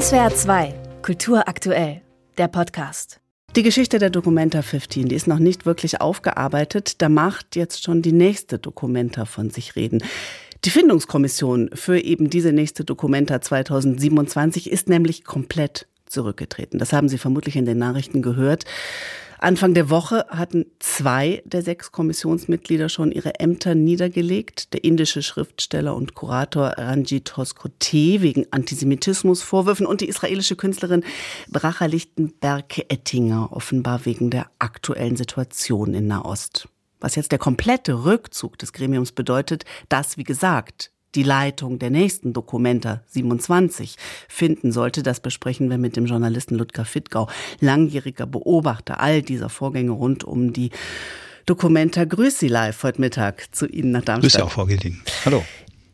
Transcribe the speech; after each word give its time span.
SWR 0.00 0.34
2, 0.34 0.74
Kultur 1.02 1.46
aktuell, 1.46 2.00
der 2.36 2.48
Podcast. 2.48 3.20
Die 3.54 3.62
Geschichte 3.62 4.00
der 4.00 4.10
Documenta 4.10 4.60
15, 4.60 5.06
die 5.08 5.14
ist 5.14 5.28
noch 5.28 5.38
nicht 5.38 5.66
wirklich 5.66 6.00
aufgearbeitet. 6.00 7.00
Da 7.00 7.08
macht 7.08 7.54
jetzt 7.54 7.84
schon 7.84 8.02
die 8.02 8.10
nächste 8.10 8.58
Documenta 8.58 9.24
von 9.24 9.50
sich 9.50 9.76
reden. 9.76 10.02
Die 10.64 10.70
Findungskommission 10.70 11.70
für 11.74 12.00
eben 12.00 12.28
diese 12.28 12.50
nächste 12.50 12.84
Documenta 12.84 13.40
2027 13.40 14.68
ist 14.68 14.88
nämlich 14.88 15.22
komplett 15.22 15.86
zurückgetreten. 16.06 16.80
Das 16.80 16.92
haben 16.92 17.08
Sie 17.08 17.18
vermutlich 17.18 17.54
in 17.54 17.64
den 17.64 17.78
Nachrichten 17.78 18.20
gehört. 18.20 18.64
Anfang 19.44 19.74
der 19.74 19.90
Woche 19.90 20.24
hatten 20.30 20.64
zwei 20.78 21.42
der 21.44 21.60
sechs 21.60 21.92
Kommissionsmitglieder 21.92 22.88
schon 22.88 23.12
ihre 23.12 23.40
Ämter 23.40 23.74
niedergelegt. 23.74 24.72
Der 24.72 24.84
indische 24.84 25.22
Schriftsteller 25.22 25.94
und 25.94 26.14
Kurator 26.14 26.68
Ranjit 26.78 27.36
Hoskote 27.36 28.22
wegen 28.22 28.46
Antisemitismusvorwürfen 28.50 29.84
und 29.84 30.00
die 30.00 30.08
israelische 30.08 30.56
Künstlerin 30.56 31.04
Bracha 31.50 31.84
Lichtenberg-Ettinger 31.84 33.52
offenbar 33.52 34.06
wegen 34.06 34.30
der 34.30 34.46
aktuellen 34.58 35.16
Situation 35.16 35.92
in 35.92 36.06
Nahost. 36.06 36.66
Was 37.00 37.14
jetzt 37.14 37.30
der 37.30 37.38
komplette 37.38 38.06
Rückzug 38.06 38.56
des 38.56 38.72
Gremiums 38.72 39.12
bedeutet, 39.12 39.66
das, 39.90 40.16
wie 40.16 40.24
gesagt, 40.24 40.90
die 41.14 41.22
Leitung 41.22 41.78
der 41.78 41.90
nächsten 41.90 42.32
Dokumenta 42.32 43.02
27 43.06 43.96
finden 44.28 44.72
sollte. 44.72 45.02
Das 45.02 45.20
besprechen 45.20 45.70
wir 45.70 45.78
mit 45.78 45.96
dem 45.96 46.06
Journalisten 46.06 46.56
Ludger 46.56 46.84
Fittgau, 46.84 47.28
langjähriger 47.60 48.26
Beobachter 48.26 49.00
all 49.00 49.22
dieser 49.22 49.48
Vorgänge 49.48 49.92
rund 49.92 50.24
um 50.24 50.52
die 50.52 50.70
Dokumenta. 51.46 52.04
Grüß 52.04 52.38
Sie 52.38 52.48
live 52.48 52.82
heute 52.82 53.00
Mittag 53.00 53.54
zu 53.54 53.66
Ihnen 53.66 53.90
nach 53.92 54.02
Darmstadt. 54.02 54.32
Grüß 54.32 54.32
Sie 54.32 54.42
auch, 54.42 54.50
Frau 54.50 54.66
Gilding. 54.66 55.00
Hallo. 55.24 55.44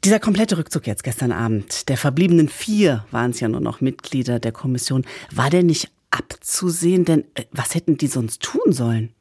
Dieser 0.04 0.18
komplette 0.18 0.56
Rückzug 0.56 0.86
jetzt 0.86 1.04
gestern 1.04 1.30
Abend, 1.30 1.90
der 1.90 1.98
verbliebenen 1.98 2.48
vier 2.48 3.04
waren 3.10 3.32
es 3.32 3.40
ja 3.40 3.48
nur 3.48 3.60
noch 3.60 3.82
Mitglieder 3.82 4.40
der 4.40 4.52
Kommission, 4.52 5.04
war 5.30 5.50
der 5.50 5.62
nicht 5.62 5.90
abzusehen? 6.10 7.04
Denn 7.04 7.24
äh, 7.34 7.44
was 7.52 7.74
hätten 7.74 7.98
die 7.98 8.06
sonst 8.06 8.42
tun 8.42 8.72
sollen? 8.72 9.12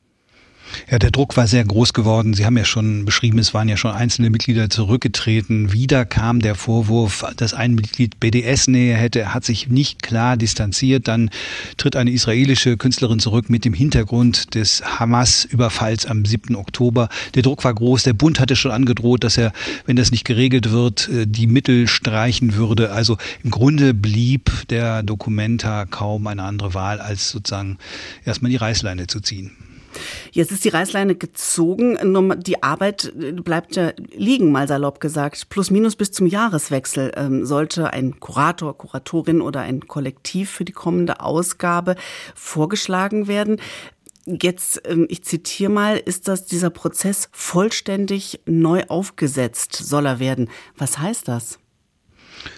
Ja, 0.89 0.99
der 0.99 1.11
Druck 1.11 1.37
war 1.37 1.47
sehr 1.47 1.63
groß 1.63 1.93
geworden. 1.93 2.33
Sie 2.33 2.45
haben 2.45 2.57
ja 2.57 2.65
schon 2.65 3.05
beschrieben, 3.05 3.39
es 3.39 3.53
waren 3.53 3.69
ja 3.69 3.77
schon 3.77 3.91
einzelne 3.91 4.29
Mitglieder 4.29 4.69
zurückgetreten. 4.69 5.71
Wieder 5.71 6.05
kam 6.05 6.39
der 6.39 6.55
Vorwurf, 6.55 7.25
dass 7.37 7.53
ein 7.53 7.75
Mitglied 7.75 8.19
BDS-Nähe 8.19 8.95
hätte. 8.95 9.33
Hat 9.33 9.45
sich 9.45 9.67
nicht 9.67 10.01
klar 10.01 10.37
distanziert. 10.37 11.07
Dann 11.07 11.29
tritt 11.77 11.95
eine 11.95 12.11
israelische 12.11 12.77
Künstlerin 12.77 13.19
zurück 13.19 13.49
mit 13.49 13.65
dem 13.65 13.73
Hintergrund 13.73 14.55
des 14.55 14.81
Hamas-Überfalls 14.83 16.05
am 16.05 16.25
7. 16.25 16.55
Oktober. 16.55 17.09
Der 17.35 17.43
Druck 17.43 17.63
war 17.63 17.73
groß. 17.73 18.03
Der 18.03 18.13
Bund 18.13 18.39
hatte 18.39 18.55
schon 18.55 18.71
angedroht, 18.71 19.23
dass 19.23 19.37
er, 19.37 19.53
wenn 19.85 19.95
das 19.95 20.11
nicht 20.11 20.25
geregelt 20.25 20.71
wird, 20.71 21.09
äh, 21.09 21.25
die 21.27 21.47
Mittel 21.47 21.87
streichen 21.87 22.55
würde. 22.55 22.91
Also 22.91 23.17
im 23.43 23.51
Grunde 23.51 23.93
blieb 23.93 24.67
der 24.69 25.03
Dokumenta 25.03 25.85
kaum 25.85 26.27
eine 26.27 26.43
andere 26.43 26.73
Wahl, 26.73 26.99
als 26.99 27.29
sozusagen 27.29 27.77
erstmal 28.25 28.51
die 28.51 28.57
Reißleine 28.57 29.07
zu 29.07 29.19
ziehen. 29.19 29.51
Jetzt 30.31 30.51
ist 30.51 30.65
die 30.65 30.69
Reißleine 30.69 31.15
gezogen. 31.15 31.97
Die 32.43 32.63
Arbeit 32.63 33.13
äh, 33.19 33.31
bleibt 33.31 33.75
ja 33.75 33.91
liegen, 34.11 34.51
mal 34.51 34.67
salopp 34.67 34.99
gesagt. 34.99 35.49
Plus 35.49 35.71
minus 35.71 35.95
bis 35.95 36.11
zum 36.11 36.27
Jahreswechsel 36.27 37.11
ähm, 37.15 37.45
sollte 37.45 37.91
ein 37.93 38.19
Kurator, 38.19 38.77
Kuratorin 38.77 39.41
oder 39.41 39.61
ein 39.61 39.87
Kollektiv 39.87 40.49
für 40.49 40.65
die 40.65 40.71
kommende 40.71 41.21
Ausgabe 41.21 41.95
vorgeschlagen 42.35 43.27
werden. 43.27 43.61
Jetzt, 44.25 44.81
ähm, 44.85 45.07
ich 45.09 45.23
zitiere 45.23 45.71
mal, 45.71 45.97
ist 45.97 46.27
das 46.27 46.45
dieser 46.45 46.69
Prozess 46.69 47.29
vollständig 47.31 48.41
neu 48.45 48.83
aufgesetzt, 48.87 49.73
soll 49.73 50.05
er 50.05 50.19
werden. 50.19 50.49
Was 50.77 50.99
heißt 50.99 51.27
das? 51.27 51.59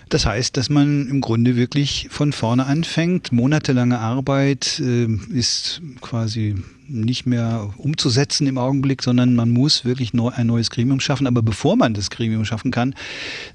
Das 0.10 0.26
heißt, 0.26 0.58
dass 0.58 0.70
man 0.70 1.08
im 1.08 1.22
Grunde 1.22 1.56
wirklich 1.56 2.08
von 2.12 2.34
vorne 2.34 2.66
anfängt. 2.66 3.32
Monatelange 3.32 4.00
Arbeit 4.00 4.80
äh, 4.80 5.08
ist 5.34 5.82
quasi 6.02 6.56
nicht 6.92 7.26
mehr 7.26 7.70
umzusetzen 7.78 8.48
im 8.48 8.58
Augenblick, 8.58 9.02
sondern 9.02 9.36
man 9.36 9.50
muss 9.50 9.86
wirklich 9.86 10.14
neu, 10.14 10.30
ein 10.30 10.48
neues 10.48 10.70
Gremium 10.70 11.00
schaffen. 11.00 11.26
Aber 11.26 11.42
bevor 11.42 11.78
man 11.78 11.94
das 11.94 12.10
Gremium 12.10 12.46
schaffen 12.46 12.72
kann, 12.72 12.96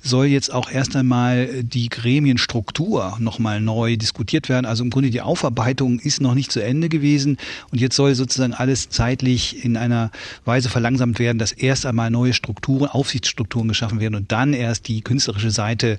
soll 0.00 0.26
jetzt 0.26 0.52
auch 0.52 0.70
erst 0.70 0.96
einmal 0.96 1.62
die 1.62 1.88
Gremienstruktur 1.88 3.16
nochmal 3.20 3.60
neu 3.60 3.96
diskutiert 3.96 4.48
werden. 4.48 4.64
Also 4.64 4.84
im 4.84 4.90
Grunde 4.90 5.10
die 5.10 5.20
Aufarbeitung 5.20 5.98
ist 6.00 6.20
noch 6.20 6.34
nicht 6.34 6.50
zu 6.50 6.62
Ende 6.62 6.88
gewesen 6.88 7.36
und 7.70 7.80
jetzt 7.80 7.96
soll 7.96 8.14
sozusagen 8.14 8.54
alles 8.54 8.88
zeitlich 8.88 9.64
in 9.64 9.76
einer 9.76 10.10
Weise 10.44 10.68
verlangsamt 10.68 11.18
werden, 11.18 11.38
dass 11.38 11.52
erst 11.52 11.86
einmal 11.86 12.10
neue 12.10 12.32
Strukturen, 12.32 12.88
Aufsichtsstrukturen 12.88 13.68
geschaffen 13.68 14.00
werden 14.00 14.14
und 14.14 14.32
dann 14.32 14.52
erst 14.54 14.88
die 14.88 15.02
künstlerische 15.02 15.50
Seite 15.50 15.98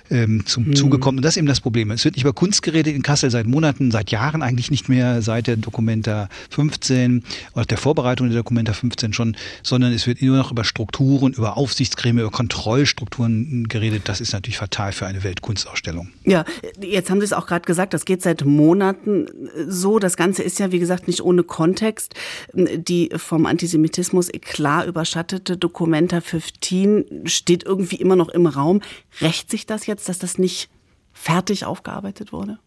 ähm, 0.11 0.45
zum 0.45 0.67
mhm. 0.67 0.75
Zuge 0.75 0.99
kommt. 0.99 1.17
Und 1.17 1.23
das 1.23 1.33
ist 1.33 1.37
eben 1.37 1.47
das 1.47 1.61
Problem. 1.61 1.89
Es 1.91 2.05
wird 2.05 2.15
nicht 2.15 2.23
über 2.23 2.33
Kunst 2.33 2.61
geredet 2.61 2.93
in 2.95 3.01
Kassel 3.01 3.31
seit 3.31 3.47
Monaten, 3.47 3.91
seit 3.91 4.11
Jahren 4.11 4.43
eigentlich 4.43 4.69
nicht 4.69 4.89
mehr, 4.89 5.21
seit 5.21 5.47
der 5.47 5.55
Dokumenta 5.55 6.29
15 6.49 7.23
oder 7.53 7.65
der 7.65 7.77
Vorbereitung 7.77 8.27
der 8.29 8.37
Dokumenta 8.37 8.73
15 8.73 9.13
schon, 9.13 9.37
sondern 9.63 9.93
es 9.93 10.05
wird 10.05 10.21
nur 10.21 10.37
noch 10.37 10.51
über 10.51 10.63
Strukturen, 10.63 11.33
über 11.33 11.57
Aufsichtsgremien, 11.57 12.25
über 12.25 12.31
Kontrollstrukturen 12.31 13.67
geredet. 13.67 14.03
Das 14.05 14.21
ist 14.21 14.33
natürlich 14.33 14.57
fatal 14.57 14.91
für 14.91 15.07
eine 15.07 15.23
Weltkunstausstellung. 15.23 16.09
Ja, 16.25 16.45
jetzt 16.79 17.09
haben 17.09 17.19
Sie 17.19 17.25
es 17.25 17.33
auch 17.33 17.47
gerade 17.47 17.65
gesagt, 17.65 17.93
das 17.93 18.05
geht 18.05 18.21
seit 18.21 18.45
Monaten 18.45 19.27
so. 19.67 19.99
Das 19.99 20.17
Ganze 20.17 20.43
ist 20.43 20.59
ja, 20.59 20.71
wie 20.71 20.79
gesagt, 20.79 21.07
nicht 21.07 21.21
ohne 21.21 21.43
Kontext. 21.43 22.13
Die 22.53 23.09
vom 23.15 23.45
Antisemitismus 23.45 24.29
klar 24.41 24.85
überschattete 24.85 25.57
Dokumenta 25.57 26.21
15 26.21 27.05
steht 27.25 27.63
irgendwie 27.63 27.95
immer 27.95 28.15
noch 28.15 28.29
im 28.29 28.45
Raum. 28.45 28.81
Rächt 29.21 29.49
sich 29.49 29.65
das 29.65 29.85
jetzt, 29.85 30.00
dass 30.09 30.19
das 30.19 30.37
nicht 30.37 30.69
fertig 31.13 31.65
aufgearbeitet 31.65 32.31
wurde? 32.31 32.59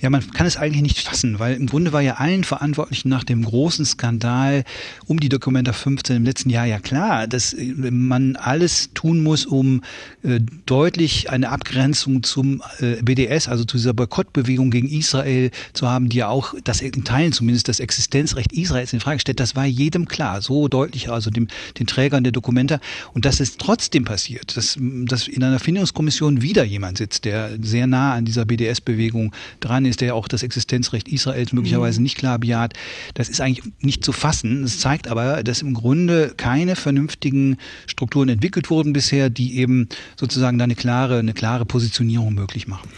Ja, 0.00 0.08
man 0.08 0.26
kann 0.30 0.46
es 0.46 0.56
eigentlich 0.56 0.82
nicht 0.82 0.98
fassen, 0.98 1.38
weil 1.38 1.56
im 1.56 1.66
Grunde 1.66 1.92
war 1.92 2.00
ja 2.00 2.14
allen 2.14 2.42
Verantwortlichen 2.42 3.10
nach 3.10 3.22
dem 3.22 3.44
großen 3.44 3.84
Skandal 3.84 4.64
um 5.06 5.20
die 5.20 5.28
Dokumenta 5.28 5.74
15 5.74 6.16
im 6.16 6.24
letzten 6.24 6.48
Jahr 6.48 6.64
ja 6.64 6.78
klar, 6.78 7.26
dass 7.26 7.52
äh, 7.52 7.74
man 7.90 8.36
alles 8.36 8.94
tun 8.94 9.22
muss, 9.22 9.44
um 9.44 9.82
äh, 10.22 10.40
deutlich 10.64 11.28
eine 11.28 11.50
Abgrenzung 11.50 12.22
zum 12.22 12.62
äh, 12.78 13.02
BDS, 13.02 13.48
also 13.48 13.64
zu 13.64 13.76
dieser 13.76 13.92
Boykottbewegung 13.92 14.70
gegen 14.70 14.88
Israel 14.88 15.50
zu 15.74 15.86
haben, 15.86 16.08
die 16.08 16.18
ja 16.18 16.28
auch 16.28 16.54
das 16.64 16.80
in 16.80 17.04
Teilen 17.04 17.32
zumindest 17.32 17.68
das 17.68 17.78
Existenzrecht 17.78 18.52
Israels 18.52 18.94
in 18.94 19.00
Frage 19.00 19.20
stellt. 19.20 19.38
Das 19.38 19.54
war 19.54 19.66
jedem 19.66 20.08
klar, 20.08 20.40
so 20.40 20.68
deutlich, 20.68 21.10
also 21.10 21.28
dem, 21.28 21.48
den 21.78 21.86
Trägern 21.86 22.24
der 22.24 22.32
Dokumenta. 22.32 22.80
Und 23.12 23.26
dass 23.26 23.38
es 23.38 23.58
trotzdem 23.58 24.06
passiert, 24.06 24.56
dass, 24.56 24.78
dass 24.78 25.28
in 25.28 25.44
einer 25.44 25.58
Findungskommission 25.58 26.40
wieder 26.40 26.64
jemand 26.64 26.96
sitzt, 26.96 27.26
der 27.26 27.50
sehr 27.60 27.86
nah 27.86 28.14
an 28.14 28.24
dieser 28.24 28.46
BDS-Bewegung 28.46 29.32
dran 29.60 29.84
ist, 29.84 29.89
ist, 29.90 30.00
der 30.00 30.14
auch 30.14 30.28
das 30.28 30.42
Existenzrecht 30.42 31.08
Israels 31.08 31.52
möglicherweise 31.52 32.00
mhm. 32.00 32.04
nicht 32.04 32.16
klar 32.16 32.38
bejaht. 32.38 32.74
Das 33.14 33.28
ist 33.28 33.40
eigentlich 33.40 33.72
nicht 33.80 34.04
zu 34.04 34.12
fassen. 34.12 34.62
Das 34.62 34.78
zeigt 34.78 35.08
aber, 35.08 35.42
dass 35.42 35.62
im 35.62 35.74
Grunde 35.74 36.32
keine 36.36 36.76
vernünftigen 36.76 37.58
Strukturen 37.86 38.28
entwickelt 38.28 38.70
wurden 38.70 38.92
bisher, 38.92 39.30
die 39.30 39.58
eben 39.58 39.88
sozusagen 40.16 40.58
da 40.58 40.64
eine 40.64 40.76
klare, 40.76 41.18
eine 41.18 41.34
klare 41.34 41.66
Positionierung 41.66 42.34
möglich 42.34 42.66
machen. 42.66 42.88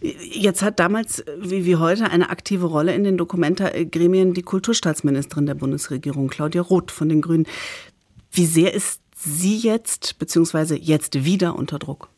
Jetzt 0.00 0.60
hat 0.60 0.80
damals 0.80 1.24
wie, 1.40 1.64
wie 1.64 1.76
heute 1.76 2.10
eine 2.10 2.28
aktive 2.28 2.66
Rolle 2.66 2.94
in 2.94 3.04
den 3.04 3.16
Dokumenta-Gremien 3.16 4.34
die 4.34 4.42
Kulturstaatsministerin 4.42 5.46
der 5.46 5.54
Bundesregierung, 5.54 6.28
Claudia 6.28 6.60
Roth 6.60 6.90
von 6.90 7.08
den 7.08 7.22
Grünen. 7.22 7.46
Wie 8.30 8.44
sehr 8.44 8.74
ist 8.74 9.00
sie 9.16 9.56
jetzt, 9.56 10.18
beziehungsweise 10.18 10.76
jetzt 10.76 11.24
wieder 11.24 11.56
unter 11.56 11.78
Druck? 11.78 12.08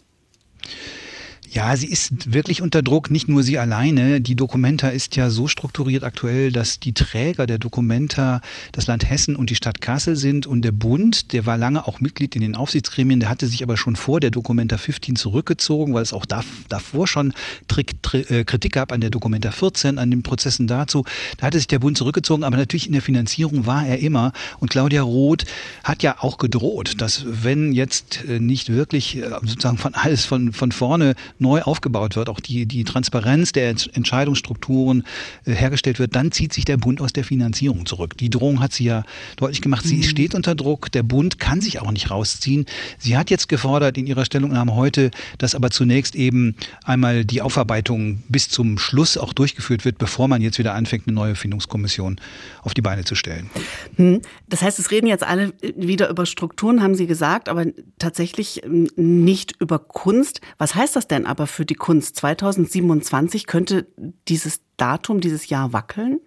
Ja, 1.57 1.75
sie 1.75 1.87
ist 1.87 2.35
wirklich 2.35 2.61
unter 2.61 2.83
Druck, 2.83 3.11
nicht 3.11 3.29
nur 3.29 3.43
sie 3.43 3.57
alleine. 3.59 4.21
Die 4.21 4.35
Dokumenta 4.35 4.91
ist 4.91 5.17
ja 5.17 5.31
so 5.31 5.49
strukturiert 5.49 6.05
aktuell, 6.05 6.53
dass 6.53 6.81
die 6.81 6.93
Träger 6.93 7.47
der 7.47 7.57
Dokumenta 7.57 8.43
das 8.73 8.87
Land 8.89 9.09
Hessen 9.09 9.35
und 9.37 9.49
die 9.49 9.55
Stadt 9.55 9.81
Kassel 9.81 10.17
sind 10.17 10.47
und 10.47 10.61
der 10.61 10.73
Bund, 10.73 11.33
der 11.33 11.47
war 11.47 11.57
lange 11.57 11.89
auch 11.89 11.99
Mitglied 11.99 12.37
in 12.37 12.43
den 12.43 12.57
Aufsichtsgremien, 12.57 13.21
der 13.21 13.31
hatte 13.31 13.47
sich 13.47 13.63
aber 13.63 13.79
schon 13.79 13.97
vor 13.97 14.21
der 14.21 14.31
Dokumenta 14.31 14.77
15 14.77 15.17
zurückgezogen, 15.17 15.95
weil 15.95 16.03
es 16.03 16.13
auch 16.13 16.27
davor 16.27 17.07
schon 17.07 17.33
äh, 17.75 18.45
Kritik 18.45 18.73
gab 18.73 18.93
an 18.93 19.01
der 19.01 19.09
Dokumenta 19.09 19.51
14, 19.51 19.97
an 19.97 20.11
den 20.11 20.23
Prozessen 20.23 20.67
dazu. 20.67 21.07
Da 21.39 21.47
hatte 21.47 21.57
sich 21.57 21.69
der 21.69 21.79
Bund 21.79 21.97
zurückgezogen, 21.97 22.45
aber 22.45 22.59
natürlich 22.59 22.87
in 22.87 22.93
der 22.93 23.01
Finanzierung 23.01 23.65
war 23.65 23.87
er 23.87 24.01
immer. 24.01 24.35
Und 24.59 24.71
Claudia 24.71 25.01
Roth 25.01 25.47
hat 25.85 26.03
ja 26.03 26.17
auch 26.19 26.37
gedroht, 26.37 27.01
dass 27.01 27.25
wenn 27.27 27.73
jetzt 27.73 28.27
äh, 28.29 28.41
nicht 28.41 28.69
wirklich 28.69 29.17
äh, 29.17 29.31
sozusagen 29.41 29.79
von 29.79 29.95
alles 29.95 30.27
von, 30.27 30.53
von 30.53 30.71
vorne 30.71 31.15
neu 31.47 31.63
aufgebaut 31.63 32.17
wird, 32.17 32.29
auch 32.29 32.41
die, 32.41 32.67
die 32.67 32.85
Transparenz 32.85 33.53
der 33.53 33.71
Entscheidungsstrukturen 33.71 35.05
äh, 35.45 35.53
hergestellt 35.53 35.99
wird, 35.99 36.17
dann 36.17 36.33
zieht 36.33 36.53
sich 36.53 36.65
der 36.65 36.77
Bund 36.77 37.01
aus 37.01 37.13
der 37.13 37.25
Finanzierung 37.25 37.87
zurück. 37.87 38.17
Die 38.19 38.31
Drohung 38.31 38.61
hat 38.61 38.73
sie 38.73 38.85
ja 38.85 39.05
deutlich 39.37 39.61
gemacht. 39.63 39.85
Sie 39.85 39.99
mhm. 39.99 40.03
steht 40.03 40.35
unter 40.35 40.55
Druck. 40.55 40.91
Der 40.91 41.03
Bund 41.03 41.39
kann 41.39 41.61
sich 41.61 41.81
auch 41.81 41.93
nicht 41.93 42.11
rausziehen. 42.11 42.67
Sie 42.99 43.17
hat 43.17 43.31
jetzt 43.31 43.49
gefordert 43.49 43.97
in 43.97 44.07
ihrer 44.07 44.25
Stellungnahme 44.25 44.75
heute, 44.75 45.11
dass 45.39 45.55
aber 45.55 45.71
zunächst 45.71 46.17
eben 46.17 46.57
einmal 46.85 47.25
die 47.25 47.43
Aufarbeitung 47.43 48.23
bis 48.29 48.49
zum 48.49 48.79
Schluss 48.79 49.17
auch 49.17 49.33
durchgeführt 49.33 49.85
wird, 49.85 49.99
bevor 49.99 50.27
man 50.27 50.43
jetzt 50.43 50.59
wieder 50.59 50.75
anfängt, 50.75 51.07
eine 51.07 51.15
neue 51.15 51.35
Findungskommission 51.37 52.21
auf 52.63 52.75
die 52.75 52.83
Beine 52.83 53.05
zu 53.05 53.15
stellen. 53.15 53.51
Mhm. 53.97 54.21
Das 54.49 54.63
heißt, 54.63 54.79
es 54.79 54.91
reden 54.91 55.07
jetzt 55.07 55.25
alle 55.25 55.53
wieder 55.77 56.09
über 56.09 56.27
Strukturen, 56.27 56.83
haben 56.83 56.95
Sie 56.95 57.07
gesagt, 57.07 57.49
aber 57.49 57.67
tatsächlich 57.99 58.65
ähm, 58.65 58.89
nicht 58.97 59.55
über 59.61 59.79
Kunst. 59.79 60.41
Was 60.59 60.75
heißt 60.75 60.97
das 60.97 61.07
denn 61.07 61.27
aber 61.37 61.47
für 61.47 61.67
die 61.67 61.75
Kunst 61.75 62.17
2027 62.17 63.47
könnte 63.47 63.87
dieses 64.27 64.63
Datum, 64.79 65.21
dieses 65.21 65.51
Jahr 65.51 65.75
wackeln? 65.75 66.21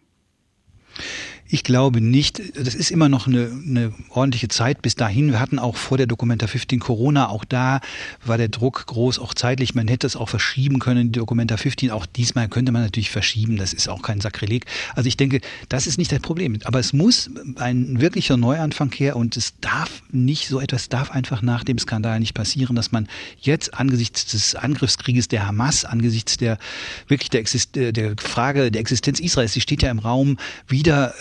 Ich 1.52 1.64
glaube 1.64 2.00
nicht. 2.00 2.42
Das 2.56 2.76
ist 2.76 2.92
immer 2.92 3.10
noch 3.10 3.26
eine, 3.26 3.52
eine 3.66 3.92
ordentliche 4.10 4.50
Zeit 4.50 4.84
bis 4.84 4.94
dahin. 4.94 5.32
Wir 5.32 5.40
hatten 5.40 5.58
auch 5.58 5.76
vor 5.78 5.98
der 5.98 6.06
Documenta 6.06 6.46
15 6.46 6.80
Corona. 6.80 7.30
Auch 7.30 7.44
da 7.44 7.82
war 8.24 8.38
der 8.38 8.50
Druck 8.50 8.86
groß, 8.86 9.18
auch 9.18 9.34
zeitlich. 9.34 9.74
Man 9.74 9.88
hätte 9.88 10.06
es 10.06 10.16
auch 10.16 10.30
verschieben 10.30 10.78
können, 10.78 11.12
die 11.12 11.18
Documenta 11.18 11.58
15. 11.58 11.90
Auch 11.90 12.06
diesmal 12.06 12.50
könnte 12.50 12.72
man 12.72 12.84
natürlich 12.84 13.10
verschieben. 13.10 13.58
Das 13.58 13.74
ist 13.74 13.90
auch 13.90 14.04
kein 14.04 14.22
Sakrileg. 14.22 14.66
Also 14.94 15.08
ich 15.08 15.18
denke, 15.18 15.42
das 15.70 15.88
ist 15.88 15.98
nicht 15.98 16.12
das 16.12 16.20
Problem. 16.20 16.60
Aber 16.66 16.78
es 16.78 16.94
muss 16.94 17.32
ein 17.56 18.00
wirklicher 18.00 18.38
Neuanfang 18.38 18.92
her 18.92 19.16
und 19.16 19.36
es 19.36 19.54
darf 19.60 20.04
nicht, 20.12 20.50
so 20.50 20.60
etwas 20.60 20.88
darf 20.90 21.10
einfach 21.10 21.42
nach 21.42 21.64
dem 21.64 21.80
Skandal 21.80 22.20
nicht 22.20 22.36
passieren, 22.36 22.76
dass 22.76 22.92
man 22.92 23.08
jetzt 23.42 23.74
angesichts 23.74 24.28
des 24.28 24.54
Angriffskrieges 24.54 25.30
der 25.30 25.48
Hamas, 25.48 25.84
angesichts 25.84 26.38
der 26.38 26.60
wirklich 27.08 27.32
der, 27.32 27.40
Exist 27.40 27.76
der 27.76 28.14
Frage 28.18 28.70
der 28.70 28.82
Existenz 28.82 29.20
Israels, 29.20 29.54
die 29.54 29.62
steht 29.62 29.82
ja 29.82 29.90
im 29.90 30.00
Raum, 30.00 30.38
wieder 30.68 31.16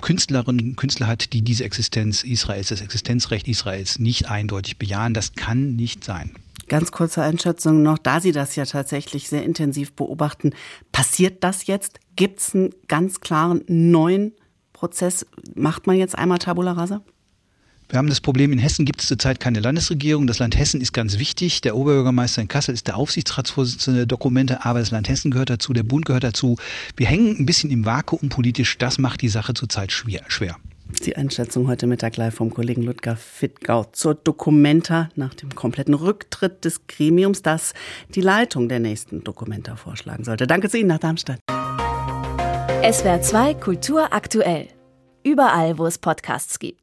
Künstlerinnen 0.00 0.70
und 0.70 0.76
Künstler 0.76 1.06
hat, 1.06 1.32
die 1.32 1.42
diese 1.42 1.64
Existenz 1.64 2.24
Israels, 2.24 2.68
das 2.68 2.80
Existenzrecht 2.80 3.48
Israels 3.48 3.98
nicht 3.98 4.30
eindeutig 4.30 4.78
bejahen. 4.78 5.14
Das 5.14 5.34
kann 5.34 5.76
nicht 5.76 6.04
sein. 6.04 6.32
Ganz 6.68 6.92
kurze 6.92 7.22
Einschätzung 7.22 7.82
noch, 7.82 7.98
da 7.98 8.20
Sie 8.20 8.30
das 8.30 8.54
ja 8.54 8.64
tatsächlich 8.64 9.28
sehr 9.28 9.42
intensiv 9.42 9.92
beobachten, 9.92 10.52
passiert 10.92 11.42
das 11.42 11.66
jetzt? 11.66 11.98
Gibt 12.14 12.38
es 12.40 12.54
einen 12.54 12.70
ganz 12.86 13.20
klaren 13.20 13.64
neuen 13.66 14.32
Prozess? 14.72 15.26
Macht 15.56 15.88
man 15.88 15.96
jetzt 15.96 16.16
einmal 16.16 16.38
Tabula 16.38 16.72
Rasa? 16.72 17.02
Wir 17.90 17.98
haben 17.98 18.08
das 18.08 18.20
Problem, 18.20 18.52
in 18.52 18.60
Hessen 18.60 18.84
gibt 18.84 19.02
es 19.02 19.08
zurzeit 19.08 19.40
keine 19.40 19.58
Landesregierung. 19.58 20.28
Das 20.28 20.38
Land 20.38 20.56
Hessen 20.56 20.80
ist 20.80 20.92
ganz 20.92 21.18
wichtig. 21.18 21.60
Der 21.60 21.74
Oberbürgermeister 21.74 22.40
in 22.40 22.46
Kassel 22.46 22.72
ist 22.72 22.86
der 22.86 22.96
Aufsichtsratsvorsitzende 22.96 24.00
der 24.00 24.06
Dokumente, 24.06 24.64
aber 24.64 24.78
das 24.78 24.92
Land 24.92 25.08
Hessen 25.08 25.32
gehört 25.32 25.50
dazu, 25.50 25.72
der 25.72 25.82
Bund 25.82 26.04
gehört 26.04 26.22
dazu. 26.22 26.56
Wir 26.96 27.08
hängen 27.08 27.36
ein 27.36 27.46
bisschen 27.46 27.68
im 27.72 27.84
Vakuum 27.84 28.28
politisch. 28.28 28.78
Das 28.78 28.98
macht 28.98 29.22
die 29.22 29.28
Sache 29.28 29.54
zurzeit 29.54 29.90
schwer. 29.90 30.22
schwer. 30.28 30.56
Die 31.04 31.16
Einschätzung 31.16 31.66
heute 31.66 31.88
Mittag 31.88 32.16
live 32.16 32.34
vom 32.34 32.54
Kollegen 32.54 32.82
Ludger 32.82 33.16
Fittgau 33.16 33.82
zur 33.90 34.14
Dokumenta 34.14 35.08
nach 35.16 35.34
dem 35.34 35.52
kompletten 35.56 35.94
Rücktritt 35.94 36.64
des 36.64 36.86
Gremiums, 36.86 37.42
das 37.42 37.74
die 38.14 38.20
Leitung 38.20 38.68
der 38.68 38.78
nächsten 38.78 39.24
Dokumenta 39.24 39.74
vorschlagen 39.74 40.22
sollte. 40.22 40.46
Danke 40.46 40.68
zu 40.68 40.78
Ihnen 40.78 40.88
nach 40.88 40.98
Darmstadt. 40.98 41.40
SWR 42.88 43.20
2 43.20 43.54
Kultur 43.54 44.12
aktuell. 44.12 44.68
Überall, 45.24 45.76
wo 45.76 45.86
es 45.86 45.98
Podcasts 45.98 46.60
gibt. 46.60 46.78